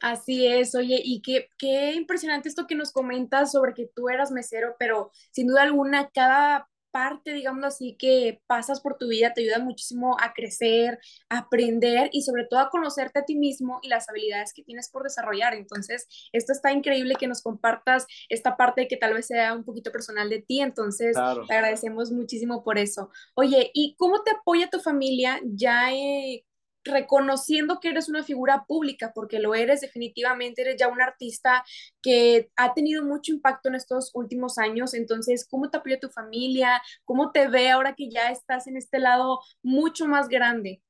Así 0.00 0.46
es, 0.46 0.74
oye, 0.74 1.00
y 1.02 1.22
qué, 1.22 1.48
qué 1.56 1.94
impresionante 1.94 2.48
esto 2.48 2.66
que 2.66 2.74
nos 2.74 2.92
comentas 2.92 3.52
sobre 3.52 3.74
que 3.74 3.88
tú 3.94 4.08
eras 4.08 4.30
mesero, 4.30 4.76
pero 4.78 5.10
sin 5.30 5.46
duda 5.46 5.62
alguna 5.62 6.10
cada 6.10 6.68
parte, 6.94 7.32
digamos 7.32 7.64
así, 7.64 7.96
que 7.98 8.40
pasas 8.46 8.80
por 8.80 8.96
tu 8.96 9.08
vida 9.08 9.34
te 9.34 9.40
ayuda 9.40 9.58
muchísimo 9.58 10.16
a 10.20 10.32
crecer, 10.32 11.00
a 11.28 11.38
aprender 11.38 12.08
y 12.12 12.22
sobre 12.22 12.44
todo 12.44 12.60
a 12.60 12.70
conocerte 12.70 13.18
a 13.18 13.24
ti 13.24 13.34
mismo 13.34 13.80
y 13.82 13.88
las 13.88 14.08
habilidades 14.08 14.52
que 14.54 14.62
tienes 14.62 14.90
por 14.90 15.02
desarrollar. 15.02 15.54
Entonces, 15.54 16.06
esto 16.32 16.52
está 16.52 16.70
increíble 16.70 17.16
que 17.18 17.26
nos 17.26 17.42
compartas 17.42 18.06
esta 18.28 18.56
parte 18.56 18.86
que 18.86 18.96
tal 18.96 19.14
vez 19.14 19.26
sea 19.26 19.54
un 19.54 19.64
poquito 19.64 19.90
personal 19.90 20.30
de 20.30 20.42
ti. 20.42 20.60
Entonces, 20.60 21.16
claro. 21.16 21.44
te 21.46 21.54
agradecemos 21.54 22.12
muchísimo 22.12 22.62
por 22.62 22.78
eso. 22.78 23.10
Oye, 23.34 23.72
¿y 23.74 23.96
cómo 23.98 24.22
te 24.22 24.30
apoya 24.30 24.70
tu 24.70 24.78
familia 24.78 25.40
ya 25.42 25.92
eh, 25.92 26.44
reconociendo 26.84 27.80
que 27.80 27.88
eres 27.88 28.08
una 28.08 28.22
figura 28.22 28.64
pública, 28.66 29.12
porque 29.14 29.38
lo 29.38 29.54
eres 29.54 29.80
definitivamente, 29.80 30.62
eres 30.62 30.76
ya 30.78 30.88
un 30.88 31.00
artista 31.00 31.64
que 32.02 32.50
ha 32.56 32.74
tenido 32.74 33.04
mucho 33.04 33.32
impacto 33.32 33.68
en 33.68 33.74
estos 33.74 34.10
últimos 34.14 34.58
años, 34.58 34.94
entonces, 34.94 35.46
¿cómo 35.48 35.70
te 35.70 35.78
apoya 35.78 36.00
tu 36.00 36.08
familia? 36.08 36.82
¿Cómo 37.04 37.32
te 37.32 37.48
ve 37.48 37.70
ahora 37.70 37.94
que 37.94 38.08
ya 38.10 38.30
estás 38.30 38.66
en 38.66 38.76
este 38.76 38.98
lado 38.98 39.40
mucho 39.62 40.06
más 40.06 40.28
grande? 40.28 40.82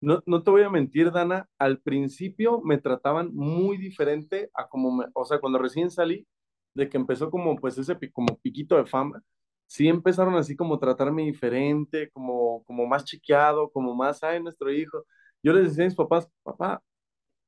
No, 0.00 0.22
no 0.26 0.42
te 0.42 0.50
voy 0.50 0.62
a 0.62 0.70
mentir, 0.70 1.10
Dana, 1.10 1.48
al 1.58 1.80
principio 1.80 2.60
me 2.60 2.78
trataban 2.78 3.34
muy 3.34 3.78
diferente 3.78 4.50
a 4.54 4.68
como, 4.68 4.92
me, 4.92 5.06
o 5.14 5.24
sea, 5.24 5.40
cuando 5.40 5.58
recién 5.58 5.90
salí, 5.90 6.26
de 6.74 6.88
que 6.90 6.98
empezó 6.98 7.30
como 7.30 7.56
pues 7.56 7.78
ese 7.78 7.96
como 8.12 8.36
piquito 8.38 8.76
de 8.76 8.84
fama, 8.84 9.22
sí 9.66 9.88
empezaron 9.88 10.36
así 10.36 10.56
como 10.56 10.78
tratarme 10.78 11.24
diferente, 11.24 12.10
como, 12.10 12.64
como 12.64 12.86
más 12.86 13.04
chiqueado, 13.04 13.70
como 13.70 13.94
más, 13.94 14.22
ay, 14.22 14.42
nuestro 14.42 14.72
hijo. 14.72 15.04
Yo 15.42 15.52
les 15.52 15.70
decía 15.70 15.84
a 15.84 15.88
mis 15.88 15.96
papás, 15.96 16.28
papá, 16.42 16.82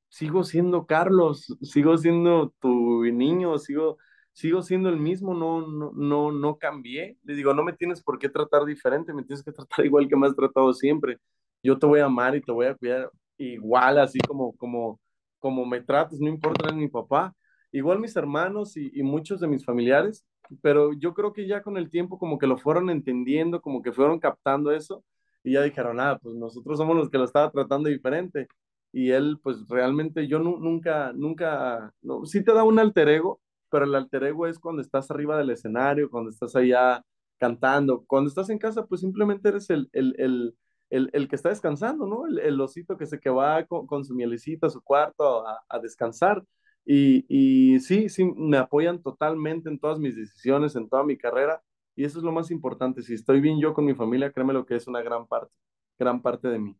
sigo 0.08 0.44
siendo 0.44 0.86
Carlos, 0.86 1.56
sigo 1.62 1.96
siendo 1.98 2.54
tu 2.60 3.04
niño, 3.04 3.58
sigo, 3.58 3.98
sigo 4.32 4.62
siendo 4.62 4.88
el 4.88 4.98
mismo, 4.98 5.34
no, 5.34 5.66
no, 5.66 5.92
no, 5.94 6.32
no 6.32 6.58
cambié. 6.58 7.18
Les 7.24 7.36
digo, 7.36 7.54
no 7.54 7.64
me 7.64 7.72
tienes 7.74 8.02
por 8.02 8.18
qué 8.18 8.28
tratar 8.28 8.64
diferente, 8.64 9.12
me 9.12 9.24
tienes 9.24 9.44
que 9.44 9.52
tratar 9.52 9.84
igual 9.86 10.08
que 10.08 10.16
me 10.16 10.26
has 10.26 10.36
tratado 10.36 10.72
siempre. 10.72 11.18
Yo 11.62 11.78
te 11.78 11.86
voy 11.86 12.00
a 12.00 12.06
amar 12.06 12.36
y 12.36 12.40
te 12.42 12.52
voy 12.52 12.66
a 12.66 12.74
cuidar 12.74 13.10
igual, 13.36 13.98
así 13.98 14.18
como, 14.26 14.56
como, 14.56 15.00
como 15.38 15.64
me 15.66 15.80
trates, 15.80 16.20
no 16.20 16.28
importa, 16.28 16.64
eres 16.68 16.76
mi 16.76 16.88
papá. 16.88 17.34
Igual 17.72 17.98
mis 18.00 18.16
hermanos 18.16 18.76
y 18.76 19.02
muchos 19.02 19.40
de 19.40 19.46
mis 19.48 19.64
familiares, 19.64 20.24
pero 20.62 20.92
yo 20.94 21.14
creo 21.14 21.32
que 21.32 21.46
ya 21.46 21.62
con 21.62 21.76
el 21.76 21.90
tiempo 21.90 22.18
como 22.18 22.38
que 22.38 22.46
lo 22.46 22.58
fueron 22.58 22.90
entendiendo, 22.90 23.60
como 23.60 23.82
que 23.82 23.92
fueron 23.92 24.18
captando 24.20 24.72
eso 24.72 25.04
y 25.44 25.52
ya 25.52 25.62
dijeron, 25.62 26.00
ah, 26.00 26.18
pues 26.22 26.34
nosotros 26.36 26.78
somos 26.78 26.96
los 26.96 27.10
que 27.10 27.18
lo 27.18 27.24
estaba 27.24 27.50
tratando 27.50 27.88
diferente. 27.88 28.48
Y 28.92 29.10
él, 29.10 29.38
pues 29.42 29.68
realmente 29.68 30.26
yo 30.28 30.38
no, 30.38 30.58
nunca, 30.58 31.12
nunca, 31.14 31.92
no, 32.02 32.24
sí 32.26 32.42
te 32.44 32.52
da 32.54 32.64
un 32.64 32.78
alter 32.78 33.08
ego, 33.08 33.40
pero 33.70 33.84
el 33.84 33.94
alter 33.94 34.24
ego 34.24 34.46
es 34.46 34.58
cuando 34.58 34.82
estás 34.82 35.10
arriba 35.10 35.36
del 35.38 35.50
escenario, 35.50 36.10
cuando 36.10 36.30
estás 36.30 36.56
allá 36.56 37.02
cantando. 37.38 38.04
Cuando 38.06 38.28
estás 38.28 38.50
en 38.50 38.58
casa, 38.58 38.86
pues 38.86 39.00
simplemente 39.02 39.48
eres 39.50 39.70
el, 39.70 39.88
el, 39.92 40.14
el, 40.18 40.56
el, 40.90 41.10
el 41.12 41.28
que 41.28 41.36
está 41.36 41.50
descansando, 41.50 42.06
¿no? 42.06 42.26
El, 42.26 42.38
el 42.38 42.60
osito 42.60 42.96
que 42.96 43.06
se 43.06 43.20
que 43.20 43.30
va 43.30 43.64
con, 43.66 43.86
con 43.86 44.04
su 44.04 44.14
mielecita 44.14 44.66
a 44.68 44.70
su 44.70 44.82
cuarto 44.82 45.46
a, 45.46 45.60
a 45.68 45.78
descansar. 45.78 46.42
Y, 46.90 47.78
sí, 47.80 48.08
sí, 48.08 48.24
me 48.24 48.56
apoyan 48.56 49.02
totalmente 49.02 49.68
en 49.68 49.78
todas 49.78 49.98
mis 49.98 50.16
decisiones, 50.16 50.74
en 50.74 50.88
toda 50.88 51.04
mi 51.04 51.18
carrera. 51.18 51.62
Y 51.94 52.04
eso 52.04 52.18
es 52.18 52.24
lo 52.24 52.32
más 52.32 52.50
importante. 52.50 53.02
Si 53.02 53.12
estoy 53.12 53.40
bien 53.40 53.60
yo 53.60 53.74
con 53.74 53.84
mi 53.84 53.94
familia, 53.94 54.32
créeme 54.32 54.54
lo 54.54 54.64
que 54.64 54.76
es 54.76 54.86
una 54.86 55.02
gran 55.02 55.26
parte, 55.26 55.52
gran 55.98 56.22
parte 56.22 56.48
de 56.48 56.58
mí. 56.58 56.76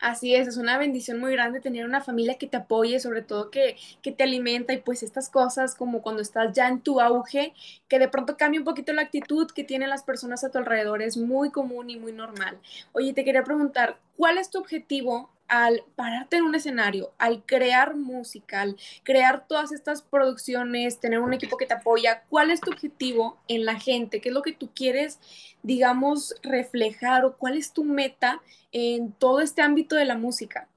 Así 0.00 0.34
es, 0.34 0.48
es 0.48 0.56
una 0.56 0.78
bendición 0.78 1.20
muy 1.20 1.32
grande 1.32 1.60
tener 1.60 1.84
una 1.84 2.00
familia 2.00 2.38
que 2.38 2.46
te 2.46 2.56
apoye, 2.56 2.98
sobre 3.00 3.20
todo 3.20 3.50
que, 3.50 3.76
que, 4.00 4.12
te 4.12 4.24
alimenta 4.24 4.72
y 4.72 4.78
pues 4.78 5.02
estas 5.02 5.28
cosas 5.28 5.74
como 5.74 6.00
cuando 6.00 6.22
estás 6.22 6.54
ya 6.54 6.68
en 6.68 6.80
tu 6.80 7.00
auge, 7.00 7.52
que 7.86 7.98
de 7.98 8.08
pronto 8.08 8.38
cambia 8.38 8.60
un 8.60 8.64
poquito 8.64 8.94
la 8.94 9.02
actitud 9.02 9.50
que 9.50 9.62
tienen 9.62 9.90
las 9.90 10.02
personas 10.02 10.42
a 10.42 10.50
tu 10.50 10.56
alrededor, 10.56 11.02
es 11.02 11.18
muy 11.18 11.50
común 11.50 11.90
y 11.90 11.98
muy 11.98 12.12
normal. 12.12 12.58
Oye, 12.92 13.12
te 13.12 13.24
quería 13.24 13.44
preguntar, 13.44 13.98
¿cuál 14.16 14.38
es 14.38 14.48
tu 14.50 14.58
objetivo 14.58 15.28
al 15.50 15.82
pararte 15.96 16.36
en 16.36 16.44
un 16.44 16.54
escenario, 16.54 17.12
al 17.18 17.44
crear 17.44 17.96
música, 17.96 18.62
al 18.62 18.76
crear 19.02 19.48
todas 19.48 19.72
estas 19.72 20.00
producciones, 20.00 21.00
tener 21.00 21.18
un 21.18 21.34
equipo 21.34 21.56
que 21.56 21.66
te 21.66 21.74
apoya, 21.74 22.22
¿cuál 22.28 22.52
es 22.52 22.60
tu 22.60 22.70
objetivo 22.70 23.36
en 23.48 23.64
la 23.64 23.74
gente? 23.74 24.20
¿Qué 24.20 24.28
es 24.28 24.34
lo 24.34 24.42
que 24.42 24.52
tú 24.52 24.70
quieres, 24.72 25.18
digamos, 25.64 26.36
reflejar 26.44 27.24
o 27.24 27.36
cuál 27.36 27.56
es 27.56 27.72
tu 27.72 27.84
meta 27.84 28.40
en 28.70 29.12
todo 29.12 29.40
este 29.40 29.60
ámbito 29.60 29.96
de 29.96 30.04
la 30.04 30.16
música? 30.16 30.68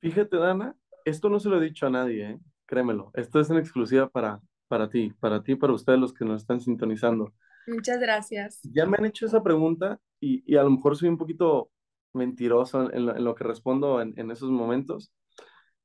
Fíjate, 0.00 0.36
Dana, 0.36 0.76
esto 1.04 1.28
no 1.28 1.40
se 1.40 1.48
lo 1.48 1.60
he 1.60 1.64
dicho 1.64 1.86
a 1.86 1.90
nadie, 1.90 2.30
¿eh? 2.30 2.38
créemelo. 2.66 3.10
Esto 3.14 3.40
es 3.40 3.50
en 3.50 3.58
exclusiva 3.58 4.08
para, 4.08 4.40
para 4.68 4.88
ti, 4.88 5.12
para 5.18 5.42
ti, 5.42 5.56
para 5.56 5.72
ustedes 5.72 5.98
los 5.98 6.14
que 6.14 6.24
nos 6.24 6.42
están 6.42 6.60
sintonizando. 6.60 7.32
Muchas 7.66 7.98
gracias. 7.98 8.60
Ya 8.72 8.86
me 8.86 8.98
han 8.98 9.06
hecho 9.06 9.26
esa 9.26 9.42
pregunta 9.42 9.98
y, 10.20 10.44
y 10.46 10.56
a 10.56 10.62
lo 10.62 10.70
mejor 10.70 10.96
soy 10.96 11.08
un 11.08 11.18
poquito 11.18 11.70
mentiroso 12.14 12.92
en 12.92 13.06
lo, 13.06 13.16
en 13.16 13.24
lo 13.24 13.34
que 13.34 13.44
respondo 13.44 14.00
en, 14.00 14.14
en, 14.16 14.30
esos 14.30 14.50
momentos. 14.50 15.12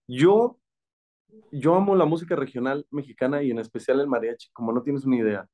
Yo, 0.07 0.59
yo 1.51 1.75
amo 1.75 1.95
la 1.95 2.05
música 2.05 2.35
regional 2.35 2.85
mexicana 2.91 3.43
y 3.43 3.51
en 3.51 3.59
especial 3.59 3.99
el 3.99 4.07
mariachi, 4.07 4.49
como 4.53 4.73
no 4.73 4.83
tienes 4.83 5.05
una 5.05 5.17
idea. 5.17 5.47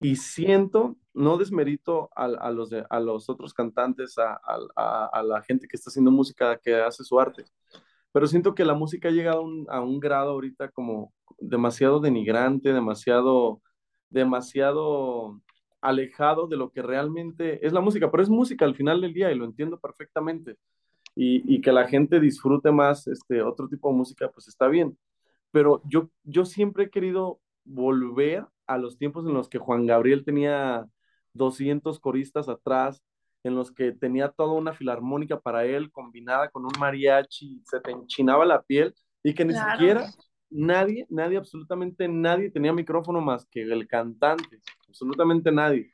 Y 0.00 0.16
siento, 0.16 0.96
no 1.14 1.38
desmerito 1.38 2.10
a, 2.14 2.24
a 2.24 2.50
los, 2.50 2.70
de, 2.70 2.84
a 2.90 3.00
los 3.00 3.28
otros 3.30 3.54
cantantes, 3.54 4.18
a, 4.18 4.38
a, 4.76 5.06
a, 5.06 5.22
la 5.22 5.42
gente 5.42 5.66
que 5.68 5.76
está 5.76 5.90
haciendo 5.90 6.10
música, 6.10 6.58
que 6.58 6.74
hace 6.74 7.04
su 7.04 7.18
arte, 7.18 7.44
pero 8.12 8.26
siento 8.26 8.54
que 8.54 8.64
la 8.64 8.74
música 8.74 9.08
ha 9.08 9.12
llegado 9.12 9.42
un, 9.42 9.66
a 9.68 9.80
un 9.80 10.00
grado 10.00 10.32
ahorita 10.32 10.70
como 10.70 11.12
demasiado 11.38 12.00
denigrante, 12.00 12.72
demasiado, 12.72 13.62
demasiado 14.10 15.40
alejado 15.84 16.46
de 16.46 16.56
lo 16.56 16.70
que 16.70 16.82
realmente 16.82 17.64
es 17.64 17.72
la 17.72 17.82
música, 17.82 18.10
pero 18.10 18.22
es 18.22 18.30
música 18.30 18.64
al 18.64 18.74
final 18.74 19.02
del 19.02 19.12
día 19.12 19.30
y 19.30 19.36
lo 19.36 19.44
entiendo 19.44 19.78
perfectamente. 19.78 20.56
Y, 21.14 21.54
y, 21.54 21.60
que 21.60 21.70
la 21.70 21.86
gente 21.86 22.18
disfrute 22.18 22.72
más 22.72 23.06
este 23.06 23.40
otro 23.40 23.68
tipo 23.68 23.88
de 23.88 23.94
música, 23.94 24.28
pues 24.32 24.48
está 24.48 24.66
bien. 24.66 24.98
Pero 25.52 25.80
yo, 25.84 26.10
yo 26.24 26.44
siempre 26.44 26.84
he 26.84 26.90
querido 26.90 27.38
volver 27.64 28.46
a 28.66 28.78
los 28.78 28.98
tiempos 28.98 29.24
en 29.26 29.34
los 29.34 29.48
que 29.48 29.58
Juan 29.58 29.86
Gabriel 29.86 30.24
tenía 30.24 30.84
200 31.34 32.00
coristas 32.00 32.48
atrás, 32.48 33.00
en 33.44 33.54
los 33.54 33.70
que 33.70 33.92
tenía 33.92 34.30
toda 34.30 34.54
una 34.54 34.72
filarmónica 34.72 35.38
para 35.38 35.64
él 35.66 35.92
combinada 35.92 36.48
con 36.48 36.64
un 36.64 36.72
mariachi, 36.80 37.62
se 37.64 37.78
te 37.78 37.92
enchinaba 37.92 38.44
la 38.44 38.62
piel 38.62 38.92
y 39.22 39.34
que 39.34 39.44
ni 39.44 39.52
claro. 39.52 39.70
siquiera 39.72 40.10
nadie, 40.54 41.06
nadie, 41.10 41.36
absolutamente 41.36 42.08
nadie 42.08 42.50
tenía 42.50 42.72
micrófono 42.72 43.20
más 43.20 43.46
que 43.46 43.62
el 43.62 43.86
cantante, 43.88 44.60
absolutamente 44.88 45.50
nadie. 45.52 45.90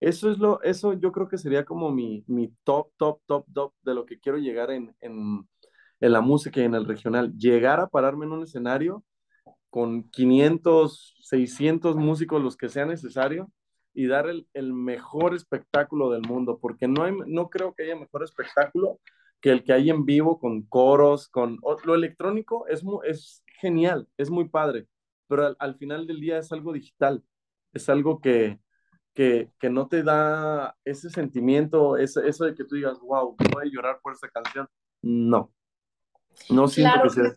Eso 0.00 0.30
es 0.30 0.38
lo, 0.38 0.62
eso 0.62 0.92
yo 0.94 1.12
creo 1.12 1.28
que 1.28 1.38
sería 1.38 1.64
como 1.64 1.90
mi, 1.90 2.24
mi 2.26 2.48
top, 2.64 2.92
top, 2.96 3.20
top, 3.26 3.46
top 3.52 3.74
de 3.82 3.94
lo 3.94 4.06
que 4.06 4.20
quiero 4.20 4.38
llegar 4.38 4.70
en, 4.70 4.94
en, 5.00 5.48
en 6.00 6.12
la 6.12 6.20
música 6.20 6.60
y 6.60 6.64
en 6.64 6.74
el 6.74 6.86
regional. 6.86 7.32
Llegar 7.36 7.80
a 7.80 7.88
pararme 7.88 8.26
en 8.26 8.32
un 8.32 8.42
escenario 8.42 9.04
con 9.70 10.08
500, 10.10 11.16
600 11.20 11.96
músicos, 11.96 12.42
los 12.42 12.56
que 12.56 12.68
sea 12.68 12.86
necesario, 12.86 13.50
y 13.94 14.06
dar 14.06 14.28
el, 14.28 14.46
el, 14.54 14.72
mejor 14.72 15.34
espectáculo 15.34 16.10
del 16.10 16.22
mundo, 16.22 16.58
porque 16.60 16.88
no, 16.88 17.04
hay, 17.04 17.12
no 17.26 17.48
creo 17.48 17.74
que 17.74 17.84
haya 17.84 17.96
mejor 17.96 18.24
espectáculo 18.24 19.00
que 19.40 19.50
el 19.50 19.62
que 19.62 19.72
hay 19.72 19.90
en 19.90 20.04
vivo 20.04 20.38
con 20.38 20.62
coros, 20.62 21.28
con 21.28 21.58
lo 21.84 21.94
electrónico 21.94 22.66
es, 22.66 22.82
es 23.04 23.43
genial, 23.60 24.08
es 24.16 24.30
muy 24.30 24.48
padre, 24.48 24.86
pero 25.28 25.46
al, 25.46 25.56
al, 25.58 25.76
final 25.76 26.06
del 26.06 26.20
día 26.20 26.38
es 26.38 26.52
algo 26.52 26.72
digital, 26.72 27.24
es 27.72 27.88
algo 27.88 28.20
que, 28.20 28.58
que, 29.14 29.50
que 29.58 29.70
no 29.70 29.88
te 29.88 30.02
da 30.02 30.76
ese 30.84 31.08
sentimiento, 31.08 31.96
ese, 31.96 32.26
eso 32.28 32.44
de 32.44 32.54
que 32.54 32.64
tú 32.64 32.74
digas, 32.74 32.98
wow, 33.00 33.36
voy 33.52 33.68
a 33.68 33.70
llorar 33.70 34.00
por 34.02 34.12
esa 34.12 34.28
canción. 34.28 34.68
No, 35.02 35.52
no 36.50 36.68
siento 36.68 36.92
claro, 36.94 37.08
que 37.08 37.14
sea. 37.14 37.32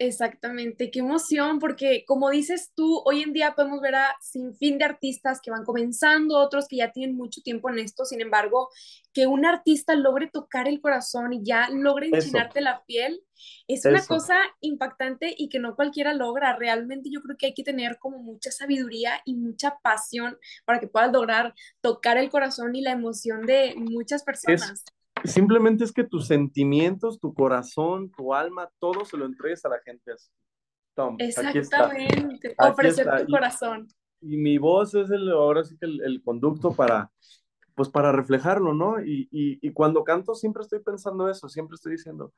Exactamente, 0.00 0.92
qué 0.92 1.00
emoción, 1.00 1.58
porque 1.58 2.04
como 2.06 2.30
dices 2.30 2.70
tú, 2.76 3.02
hoy 3.04 3.22
en 3.22 3.32
día 3.32 3.56
podemos 3.56 3.80
ver 3.80 3.96
a 3.96 4.16
sin 4.20 4.54
fin 4.54 4.78
de 4.78 4.84
artistas 4.84 5.40
que 5.42 5.50
van 5.50 5.64
comenzando, 5.64 6.38
otros 6.38 6.68
que 6.68 6.76
ya 6.76 6.92
tienen 6.92 7.16
mucho 7.16 7.40
tiempo 7.42 7.68
en 7.68 7.80
esto, 7.80 8.04
sin 8.04 8.20
embargo, 8.20 8.68
que 9.12 9.26
un 9.26 9.44
artista 9.44 9.96
logre 9.96 10.30
tocar 10.32 10.68
el 10.68 10.80
corazón 10.80 11.32
y 11.32 11.42
ya 11.42 11.68
logre 11.70 12.10
enchinarte 12.12 12.60
la 12.60 12.84
piel, 12.86 13.24
es 13.66 13.84
una 13.84 14.04
cosa 14.06 14.36
impactante 14.60 15.34
y 15.36 15.48
que 15.48 15.58
no 15.58 15.74
cualquiera 15.74 16.14
logra. 16.14 16.56
Realmente 16.56 17.10
yo 17.10 17.20
creo 17.20 17.36
que 17.36 17.46
hay 17.46 17.54
que 17.54 17.64
tener 17.64 17.98
como 17.98 18.18
mucha 18.18 18.52
sabiduría 18.52 19.20
y 19.24 19.34
mucha 19.34 19.78
pasión 19.82 20.38
para 20.64 20.78
que 20.78 20.86
puedas 20.86 21.12
lograr 21.12 21.54
tocar 21.80 22.18
el 22.18 22.30
corazón 22.30 22.76
y 22.76 22.82
la 22.82 22.92
emoción 22.92 23.46
de 23.46 23.74
muchas 23.76 24.22
personas. 24.22 24.70
Es 24.70 24.97
Simplemente 25.24 25.84
es 25.84 25.92
que 25.92 26.04
tus 26.04 26.26
sentimientos, 26.26 27.18
tu 27.18 27.34
corazón, 27.34 28.10
tu 28.10 28.34
alma, 28.34 28.68
todo 28.78 29.04
se 29.04 29.16
lo 29.16 29.26
entregues 29.26 29.64
a 29.64 29.70
la 29.70 29.80
gente 29.80 30.12
así. 30.12 30.30
Tom, 30.94 31.16
Exactamente, 31.18 32.54
ofrecer 32.58 33.08
tu 33.20 33.32
corazón. 33.32 33.88
Y, 34.20 34.34
y, 34.34 34.36
mi 34.38 34.58
voz 34.58 34.94
es 34.94 35.10
el, 35.10 35.30
ahora 35.30 35.64
sí 35.64 35.76
que 35.78 35.86
el, 35.86 36.02
el, 36.02 36.22
conducto 36.22 36.72
para, 36.72 37.10
pues 37.74 37.88
para 37.88 38.10
reflejarlo, 38.10 38.74
¿no? 38.74 39.00
Y, 39.00 39.28
y, 39.30 39.58
y, 39.60 39.72
cuando 39.72 40.02
canto 40.02 40.34
siempre 40.34 40.62
estoy 40.62 40.80
pensando 40.80 41.30
eso, 41.30 41.48
siempre 41.48 41.76
estoy 41.76 41.92
diciendo, 41.92 42.32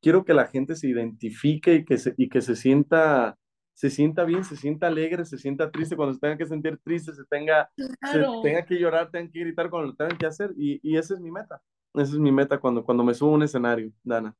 quiero 0.00 0.24
que 0.24 0.34
la 0.34 0.46
gente 0.46 0.76
se 0.76 0.88
identifique 0.88 1.74
y 1.74 1.84
que 1.84 1.98
se, 1.98 2.14
y 2.16 2.28
que 2.28 2.40
se 2.40 2.56
sienta, 2.56 3.36
se 3.74 3.90
sienta 3.90 4.24
bien, 4.24 4.44
se 4.44 4.56
sienta 4.56 4.86
alegre, 4.86 5.26
se 5.26 5.36
sienta 5.36 5.70
triste 5.70 5.96
cuando 5.96 6.14
se 6.14 6.20
tenga 6.20 6.38
que 6.38 6.46
sentir 6.46 6.78
triste, 6.82 7.12
se 7.12 7.24
tenga, 7.26 7.70
claro. 8.00 8.36
se 8.36 8.48
tenga 8.48 8.64
que 8.64 8.78
llorar, 8.78 9.10
tenga 9.10 9.30
que 9.30 9.40
gritar 9.40 9.68
cuando 9.68 9.88
lo 9.88 9.94
tengan 9.94 10.16
que 10.16 10.26
hacer, 10.26 10.54
y, 10.56 10.80
y 10.82 10.96
esa 10.96 11.14
es 11.14 11.20
mi 11.20 11.30
meta. 11.30 11.60
Esa 11.96 12.12
es 12.12 12.18
mi 12.18 12.30
meta 12.30 12.58
cuando, 12.60 12.84
cuando 12.84 13.02
me 13.02 13.14
subo 13.14 13.30
a 13.32 13.34
un 13.34 13.42
escenario, 13.42 13.90
Dana. 14.04 14.36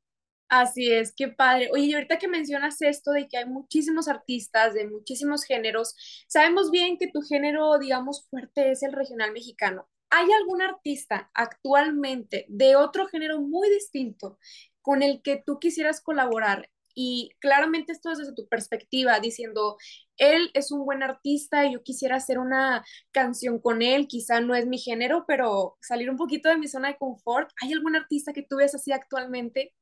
Así 0.49 0.93
es, 0.93 1.13
qué 1.15 1.29
padre. 1.29 1.71
Oye, 1.73 1.87
y 1.87 1.95
ahorita 1.95 2.19
que 2.19 2.29
mencionas 2.29 2.81
esto 2.81 3.11
de 3.11 3.27
que 3.29 3.37
hay 3.39 3.47
muchísimos 3.47 4.07
artistas 4.07 4.75
de 4.75 4.87
muchísimos 4.89 5.45
géneros, 5.45 5.97
sabemos 6.29 6.71
bien 6.71 6.99
que 6.99 7.09
tu 7.11 7.21
género, 7.23 7.79
digamos, 7.79 8.29
fuerte 8.31 8.71
es 8.71 8.83
el 8.85 8.93
regional 8.93 9.33
mexicano. 9.33 9.89
¿Hay 10.11 10.27
algún 10.33 10.63
artista 10.63 11.31
actualmente 11.35 12.47
de 12.49 12.77
otro 12.77 13.09
género 13.09 13.41
muy 13.41 13.69
distinto 13.71 14.39
con 14.83 15.03
el 15.03 15.21
que 15.23 15.43
tú 15.45 15.59
quisieras 15.59 16.01
colaborar? 16.01 16.71
Y 16.99 17.31
claramente 17.41 17.93
esto 17.93 18.11
es 18.11 18.17
desde 18.17 18.35
tu 18.35 18.49
perspectiva, 18.49 19.21
diciendo, 19.21 19.77
él 20.17 20.51
es 20.55 20.73
un 20.73 20.87
buen 20.87 21.03
artista 21.03 21.67
y 21.67 21.75
yo 21.75 21.83
quisiera 21.83 22.17
hacer 22.17 22.39
una 22.39 22.83
canción 23.13 23.61
con 23.61 23.83
él, 23.83 24.09
quizá 24.09 24.41
no 24.41 24.55
es 24.55 24.67
mi 24.67 24.79
género, 24.79 25.27
pero 25.29 25.77
salir 25.83 26.09
un 26.09 26.17
poquito 26.17 26.49
de 26.49 26.57
mi 26.57 26.69
zona 26.69 26.89
de 26.89 26.97
confort. 26.97 27.51
¿Hay 27.63 27.75
algún 27.75 27.97
artista 27.97 28.33
que 28.33 28.43
tú 28.43 28.57
ves 28.57 28.75
así 28.75 28.93
actualmente? 28.93 29.75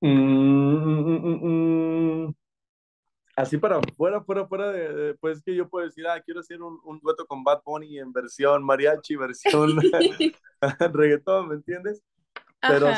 Mm, 0.00 0.08
mm, 1.10 2.24
mm, 2.24 2.34
así 3.36 3.58
para 3.58 3.78
fuera, 3.98 4.22
fuera, 4.22 4.46
fuera 4.46 4.72
de, 4.72 4.94
de, 4.94 5.14
pues 5.16 5.42
que 5.42 5.54
yo 5.54 5.68
puedo 5.68 5.84
decir, 5.84 6.06
ah, 6.06 6.22
quiero 6.22 6.40
hacer 6.40 6.62
un, 6.62 6.80
un 6.84 6.98
dueto 7.00 7.26
con 7.26 7.44
Bad 7.44 7.60
Bunny 7.66 7.98
en 7.98 8.14
versión 8.14 8.64
mariachi, 8.64 9.16
versión 9.16 9.76
reggaetón, 10.92 11.48
¿me 11.48 11.54
entiendes? 11.56 12.02
Pero 12.62 12.88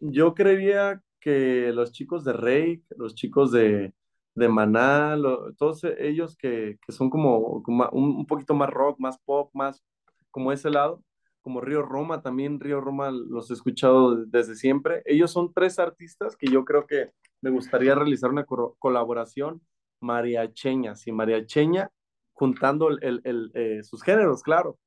yo 0.00 0.34
creería 0.34 1.00
que 1.22 1.72
los 1.72 1.92
chicos 1.92 2.24
de 2.24 2.32
Rake, 2.32 2.82
los 2.96 3.14
chicos 3.14 3.52
de, 3.52 3.94
de 4.34 4.48
Maná, 4.48 5.16
todos 5.56 5.84
ellos 5.98 6.36
que, 6.36 6.78
que 6.84 6.92
son 6.92 7.08
como, 7.08 7.62
un, 7.66 8.16
un, 8.16 8.26
poquito 8.26 8.54
más 8.54 8.68
rock, 8.70 8.98
más 8.98 9.18
pop, 9.18 9.50
más 9.54 9.82
como 10.30 10.52
ese 10.52 10.70
lado, 10.70 11.02
como 11.40 11.60
Río 11.60 11.82
Roma, 11.82 12.22
también 12.22 12.60
Río 12.60 12.80
Roma 12.80 13.10
los 13.10 13.50
he 13.50 13.54
escuchado 13.54 14.16
desde 14.26 14.54
siempre. 14.54 15.02
Ellos 15.04 15.30
son 15.30 15.52
tres 15.52 15.78
artistas 15.78 16.36
que 16.36 16.48
yo 16.48 16.64
creo 16.64 16.86
que 16.86 17.12
me 17.40 17.50
gustaría 17.50 17.94
realizar 17.94 18.30
una 18.30 18.44
co 18.44 18.76
colaboración 18.78 19.62
mariacheña, 20.00 20.96
sí, 20.96 21.12
mariacheña, 21.12 21.90
juntando 22.32 22.88
el, 22.88 22.98
el, 23.02 23.20
el, 23.24 23.50
eh, 23.54 23.82
sus 23.82 24.02
géneros, 24.02 24.42
claro. 24.42 24.78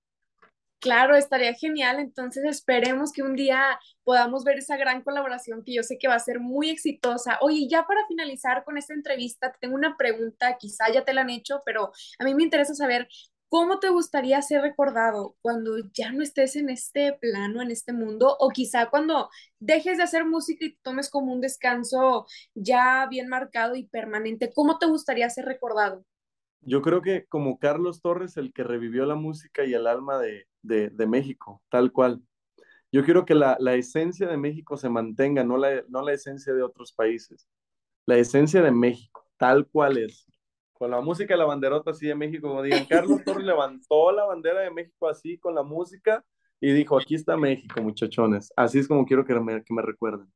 Claro, 0.80 1.16
estaría 1.16 1.54
genial. 1.54 2.00
Entonces 2.00 2.44
esperemos 2.46 3.12
que 3.12 3.24
un 3.24 3.36
día 3.36 3.80
podamos 4.04 4.44
ver 4.44 4.60
esa 4.60 4.78
gran 4.78 5.02
colaboración 5.04 5.64
que 5.64 5.74
yo 5.74 5.82
sé 5.84 5.98
que 5.98 6.08
va 6.08 6.16
a 6.16 6.20
ser 6.20 6.40
muy 6.40 6.70
exitosa. 6.70 7.40
Oye, 7.42 7.68
ya 7.68 7.88
para 7.88 8.06
finalizar 8.08 8.64
con 8.64 8.78
esta 8.78 8.94
entrevista, 8.94 9.52
te 9.52 9.58
tengo 9.62 9.76
una 9.76 9.98
pregunta, 9.98 10.58
quizá 10.60 10.92
ya 10.94 11.04
te 11.04 11.14
la 11.14 11.22
han 11.22 11.32
hecho, 11.32 11.62
pero 11.66 11.92
a 12.20 12.24
mí 12.24 12.36
me 12.36 12.44
interesa 12.44 12.76
saber 12.76 13.08
cómo 13.50 13.80
te 13.80 13.90
gustaría 13.90 14.42
ser 14.44 14.62
recordado 14.62 15.36
cuando 15.42 15.78
ya 15.94 16.12
no 16.12 16.22
estés 16.22 16.56
en 16.56 16.70
este 16.70 17.14
plano, 17.14 17.62
en 17.64 17.72
este 17.72 17.94
mundo, 17.94 18.36
o 18.40 18.50
quizá 18.50 18.90
cuando 18.90 19.30
dejes 19.60 19.98
de 19.98 20.04
hacer 20.04 20.26
música 20.26 20.66
y 20.66 20.74
te 20.74 20.80
tomes 20.84 21.10
como 21.10 21.32
un 21.34 21.42
descanso 21.42 22.28
ya 22.54 23.08
bien 23.10 23.28
marcado 23.28 23.76
y 23.76 23.88
permanente. 23.88 24.52
¿Cómo 24.54 24.78
te 24.78 24.86
gustaría 24.88 25.30
ser 25.32 25.46
recordado? 25.46 26.06
Yo 26.66 26.82
creo 26.82 27.02
que 27.02 27.26
como 27.28 27.60
Carlos 27.60 28.02
Torres, 28.02 28.38
el 28.38 28.52
que 28.52 28.64
revivió 28.64 29.06
la 29.06 29.16
música 29.16 29.64
y 29.66 29.74
el 29.74 29.86
alma 29.86 30.18
de, 30.20 30.48
de, 30.64 30.90
de 30.90 31.08
México, 31.08 31.62
tal 31.70 31.92
cual. 31.92 32.22
Yo 32.92 33.04
quiero 33.04 33.26
que 33.26 33.36
la, 33.36 33.56
la, 33.60 33.76
esencia 33.76 34.28
de 34.28 34.38
México 34.38 34.76
se 34.78 34.90
mantenga, 34.90 35.44
no 35.44 35.58
la, 35.58 35.84
no 35.90 36.02
la 36.02 36.14
esencia 36.14 36.54
de 36.54 36.64
otros 36.64 36.92
países. 36.92 37.48
La 38.06 38.18
esencia 38.18 38.62
de 38.62 38.72
México, 38.72 39.28
tal 39.38 39.68
cual 39.68 39.98
es. 39.98 40.26
Con 40.74 40.92
la 40.92 41.02
música 41.02 41.34
de 41.34 41.38
la 41.38 41.46
banderota 41.46 41.92
así 41.92 42.08
de 42.08 42.16
México, 42.16 42.48
como 42.48 42.64
digan, 42.64 42.86
Carlos 42.86 43.24
Torres 43.24 43.46
levantó 43.46 44.12
la 44.12 44.26
bandera 44.26 44.62
de 44.62 44.72
México 44.72 45.08
así, 45.08 45.38
con 45.38 45.54
la 45.54 45.64
música, 45.64 46.26
y 46.60 46.72
dijo, 46.72 46.98
aquí 46.98 47.16
está 47.16 47.38
México, 47.38 47.82
muchachones. 47.82 48.52
Así 48.56 48.80
es 48.80 48.88
como 48.88 49.06
quiero 49.06 49.24
que 49.24 49.36
me, 49.40 49.64
que 49.64 49.74
me 49.74 49.82
recuerden. 49.82 50.28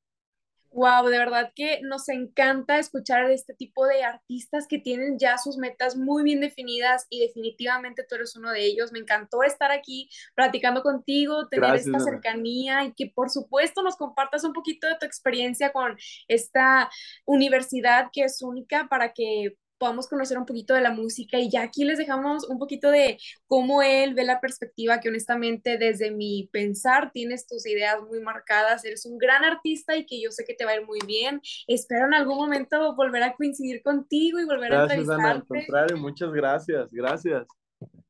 Wow, 0.71 1.07
de 1.07 1.17
verdad 1.17 1.51
que 1.55 1.81
nos 1.81 2.07
encanta 2.09 2.77
escuchar 2.77 3.29
este 3.31 3.55
tipo 3.55 3.87
de 3.87 4.03
artistas 4.03 4.67
que 4.67 4.77
tienen 4.77 5.17
ya 5.17 5.39
sus 5.39 5.57
metas 5.57 5.97
muy 5.97 6.23
bien 6.23 6.41
definidas 6.41 7.07
y 7.09 7.21
definitivamente 7.21 8.05
tú 8.07 8.15
eres 8.15 8.35
uno 8.35 8.51
de 8.51 8.65
ellos. 8.65 8.91
Me 8.91 8.99
encantó 8.99 9.41
estar 9.41 9.71
aquí 9.71 10.09
platicando 10.35 10.83
contigo, 10.83 11.47
tener 11.47 11.73
esta 11.75 11.99
cercanía 11.99 12.85
y 12.85 12.93
que 12.93 13.11
por 13.13 13.31
supuesto 13.31 13.81
nos 13.81 13.97
compartas 13.97 14.43
un 14.43 14.53
poquito 14.53 14.87
de 14.87 14.95
tu 14.99 15.07
experiencia 15.07 15.71
con 15.71 15.97
esta 16.27 16.89
universidad 17.25 18.09
que 18.13 18.25
es 18.25 18.41
única 18.43 18.87
para 18.89 19.11
que 19.13 19.57
podamos 19.79 20.07
conocer 20.07 20.37
un 20.37 20.45
poquito 20.45 20.73
de 20.73 20.81
la 20.81 20.91
música 20.91 21.39
y 21.39 21.49
ya 21.49 21.63
aquí 21.63 21.85
les 21.85 21.97
dejamos 21.97 22.47
un 22.49 22.59
poquito 22.59 22.91
de 22.91 23.17
cómo 23.47 23.81
él 23.81 24.13
ve 24.13 24.23
la 24.23 24.41
perspectiva 24.41 24.99
que 24.99 25.09
honestamente 25.09 25.77
desde 25.77 26.11
mi 26.11 26.49
pensar 26.51 27.11
tienes 27.11 27.47
tus 27.47 27.65
ideas 27.65 27.97
muy 28.07 28.19
marcadas, 28.19 28.85
eres 28.85 29.05
un 29.05 29.17
gran 29.17 29.43
artista 29.43 29.95
y 29.95 30.05
que 30.05 30.21
yo 30.21 30.31
sé 30.31 30.43
que 30.45 30.53
te 30.53 30.65
va 30.65 30.71
a 30.71 30.75
ir 30.75 30.85
muy 30.85 30.99
bien. 31.07 31.41
Espero 31.67 32.05
en 32.05 32.13
algún 32.13 32.37
momento 32.37 32.95
volver 32.95 33.23
a 33.23 33.33
coincidir 33.33 33.81
contigo 33.81 34.39
y 34.39 34.45
volver 34.45 34.73
a 34.73 34.81
entrevistarte. 34.83 35.23
Ana, 35.23 35.31
al 35.31 35.45
contrario, 35.45 35.97
muchas 35.97 36.31
gracias, 36.31 36.91
gracias. 36.91 37.47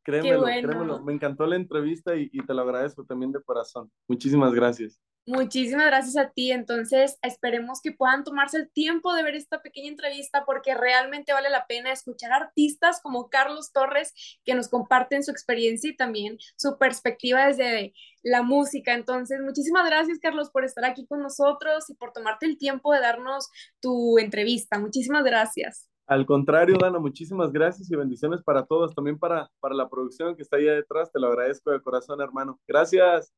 Créemelo, 0.03 0.43
créemelo. 0.43 1.03
Me 1.03 1.13
encantó 1.13 1.45
la 1.45 1.55
entrevista 1.55 2.15
y, 2.15 2.29
y 2.33 2.43
te 2.43 2.53
lo 2.53 2.63
agradezco 2.63 3.05
también 3.05 3.31
de 3.31 3.41
corazón. 3.43 3.91
Muchísimas 4.07 4.53
gracias. 4.53 4.99
Muchísimas 5.29 5.86
gracias 5.86 6.17
a 6.17 6.31
ti. 6.31 6.51
Entonces, 6.51 7.19
esperemos 7.21 7.81
que 7.83 7.91
puedan 7.91 8.24
tomarse 8.24 8.57
el 8.57 8.71
tiempo 8.71 9.13
de 9.13 9.21
ver 9.21 9.36
esta 9.36 9.62
pequeña 9.62 9.89
entrevista 9.89 10.43
porque 10.43 10.74
realmente 10.74 11.33
vale 11.33 11.51
la 11.51 11.67
pena 11.67 11.91
escuchar 11.91 12.31
artistas 12.31 13.00
como 13.00 13.29
Carlos 13.29 13.71
Torres 13.71 14.12
que 14.43 14.55
nos 14.55 14.69
comparten 14.69 15.24
su 15.24 15.29
experiencia 15.29 15.91
y 15.91 15.95
también 15.95 16.39
su 16.57 16.79
perspectiva 16.79 17.45
desde 17.45 17.93
la 18.24 18.41
música. 18.41 18.95
Entonces, 18.95 19.39
muchísimas 19.39 19.86
gracias, 19.88 20.17
Carlos, 20.17 20.50
por 20.50 20.65
estar 20.65 20.83
aquí 20.83 21.05
con 21.05 21.21
nosotros 21.21 21.88
y 21.91 21.93
por 21.93 22.12
tomarte 22.12 22.48
el 22.48 22.57
tiempo 22.57 22.91
de 22.91 23.00
darnos 23.00 23.50
tu 23.79 24.17
entrevista. 24.17 24.79
Muchísimas 24.79 25.24
gracias. 25.24 25.88
Al 26.07 26.25
contrario, 26.25 26.75
Dana, 26.79 26.98
muchísimas 26.98 27.51
gracias 27.51 27.91
y 27.91 27.95
bendiciones 27.95 28.41
para 28.41 28.65
todos, 28.65 28.95
también 28.95 29.19
para, 29.19 29.48
para 29.59 29.75
la 29.75 29.88
producción 29.89 30.36
que 30.36 30.41
está 30.41 30.57
ahí 30.57 30.63
detrás. 30.63 31.12
Te 31.12 31.19
lo 31.19 31.27
agradezco 31.27 31.69
de 31.69 31.83
corazón, 31.83 32.19
hermano. 32.19 32.59
Gracias. 32.67 33.31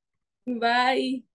Bye. 0.45 1.25